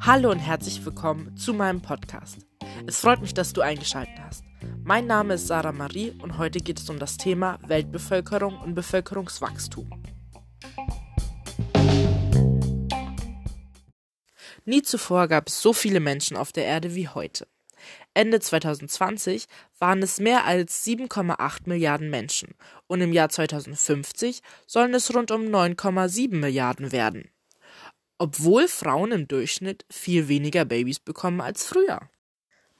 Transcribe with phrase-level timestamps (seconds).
[0.00, 2.38] Hallo und herzlich willkommen zu meinem Podcast.
[2.86, 4.44] Es freut mich, dass du eingeschaltet hast.
[4.82, 9.88] Mein Name ist Sarah Marie und heute geht es um das Thema Weltbevölkerung und Bevölkerungswachstum.
[14.64, 17.46] Nie zuvor gab es so viele Menschen auf der Erde wie heute.
[18.14, 19.46] Ende 2020
[19.78, 22.54] waren es mehr als 7,8 Milliarden Menschen
[22.86, 27.30] und im Jahr 2050 sollen es rund um 9,7 Milliarden werden.
[28.18, 32.10] Obwohl Frauen im Durchschnitt viel weniger Babys bekommen als früher.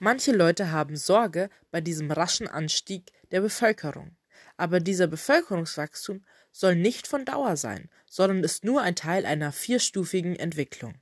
[0.00, 4.16] Manche Leute haben Sorge bei diesem raschen Anstieg der Bevölkerung.
[4.56, 10.36] Aber dieser Bevölkerungswachstum soll nicht von Dauer sein, sondern ist nur ein Teil einer vierstufigen
[10.36, 10.94] Entwicklung.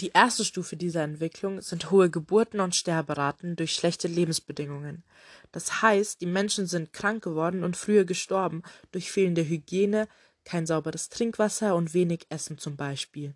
[0.00, 5.04] Die erste Stufe dieser Entwicklung sind hohe Geburten und Sterberaten durch schlechte Lebensbedingungen.
[5.52, 10.08] Das heißt, die Menschen sind krank geworden und früher gestorben durch fehlende Hygiene,
[10.44, 13.34] kein sauberes Trinkwasser und wenig Essen zum Beispiel.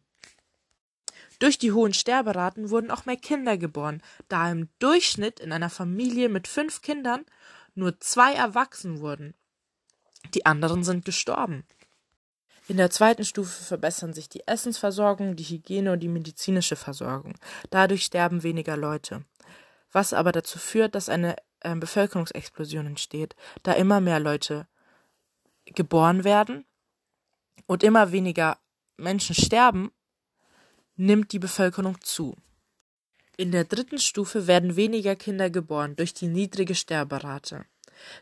[1.38, 6.28] Durch die hohen Sterberaten wurden auch mehr Kinder geboren, da im Durchschnitt in einer Familie
[6.28, 7.24] mit fünf Kindern
[7.76, 9.34] nur zwei erwachsen wurden.
[10.34, 11.64] Die anderen sind gestorben.
[12.68, 17.34] In der zweiten Stufe verbessern sich die Essensversorgung, die Hygiene und die medizinische Versorgung.
[17.70, 19.24] Dadurch sterben weniger Leute.
[19.90, 24.68] Was aber dazu führt, dass eine äh, Bevölkerungsexplosion entsteht, da immer mehr Leute
[25.64, 26.66] geboren werden
[27.66, 28.58] und immer weniger
[28.98, 29.90] Menschen sterben,
[30.94, 32.36] nimmt die Bevölkerung zu.
[33.38, 37.64] In der dritten Stufe werden weniger Kinder geboren durch die niedrige Sterberate.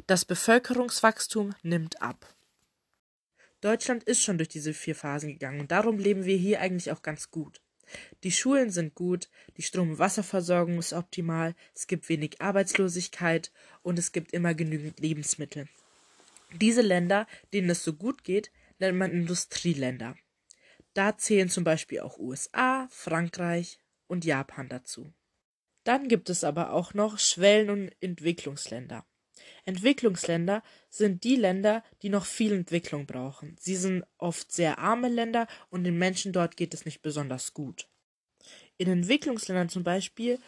[0.06, 2.35] Das Bevölkerungswachstum nimmt ab.
[3.66, 7.02] Deutschland ist schon durch diese vier Phasen gegangen und darum leben wir hier eigentlich auch
[7.02, 7.60] ganz gut.
[8.22, 13.50] Die Schulen sind gut, die Strom- und Wasserversorgung ist optimal, es gibt wenig Arbeitslosigkeit
[13.82, 15.66] und es gibt immer genügend Lebensmittel.
[16.54, 20.16] Diese Länder, denen es so gut geht, nennt man Industrieländer.
[20.94, 25.12] Da zählen zum Beispiel auch USA, Frankreich und Japan dazu.
[25.82, 29.04] Dann gibt es aber auch noch Schwellen- und Entwicklungsländer.
[29.66, 33.56] Entwicklungsländer sind die Länder, die noch viel Entwicklung brauchen.
[33.58, 37.88] Sie sind oft sehr arme Länder und den Menschen dort geht es nicht besonders gut.
[38.78, 40.38] In Entwicklungsländern zum Beispiel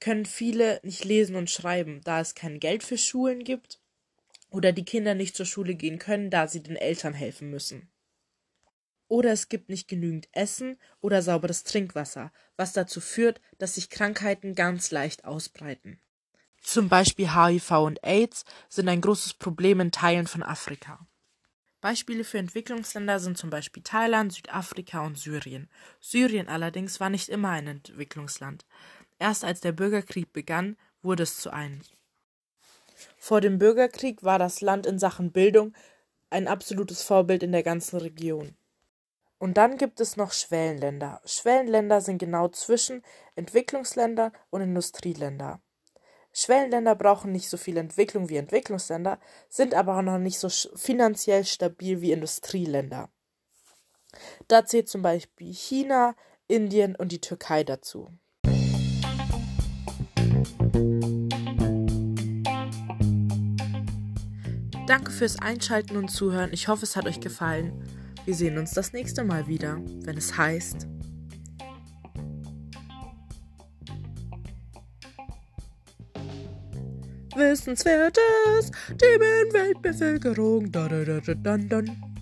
[0.00, 3.80] können viele nicht lesen und schreiben, da es kein Geld für Schulen gibt
[4.50, 7.88] oder die Kinder nicht zur Schule gehen können, da sie den Eltern helfen müssen.
[9.06, 14.54] Oder es gibt nicht genügend Essen oder sauberes Trinkwasser, was dazu führt, dass sich Krankheiten
[14.54, 16.00] ganz leicht ausbreiten.
[16.62, 21.06] Zum Beispiel HIV und AIDS sind ein großes Problem in Teilen von Afrika.
[21.80, 25.70] Beispiele für Entwicklungsländer sind zum Beispiel Thailand, Südafrika und Syrien.
[26.00, 28.66] Syrien allerdings war nicht immer ein Entwicklungsland.
[29.18, 31.82] Erst als der Bürgerkrieg begann, wurde es zu einem.
[33.16, 35.74] Vor dem Bürgerkrieg war das Land in Sachen Bildung
[36.30, 38.56] ein absolutes Vorbild in der ganzen Region.
[39.38, 41.20] Und dann gibt es noch Schwellenländer.
[41.24, 43.04] Schwellenländer sind genau zwischen
[43.36, 45.60] Entwicklungsländer und Industrieländer.
[46.32, 49.18] Schwellenländer brauchen nicht so viel Entwicklung wie Entwicklungsländer,
[49.48, 53.10] sind aber auch noch nicht so finanziell stabil wie Industrieländer.
[54.46, 56.14] Da zählt zum Beispiel China,
[56.46, 58.10] Indien und die Türkei dazu.
[64.86, 66.52] Danke fürs Einschalten und Zuhören.
[66.52, 67.84] Ich hoffe, es hat euch gefallen.
[68.24, 70.86] Wir sehen uns das nächste Mal wieder, wenn es heißt
[77.38, 80.70] Wissenswertes, Themenweltbevölkerung.
[80.72, 82.17] Da, da, da, da, dann, dann.